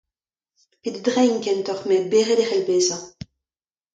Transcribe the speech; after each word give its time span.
Pe 0.81 0.89
da 0.93 1.01
dreiñ, 1.07 1.33
kentoc'h. 1.43 1.85
Met 1.87 2.05
berraet 2.11 2.41
e 2.43 2.45
c'hell 2.47 2.65
bezañ. 2.67 3.03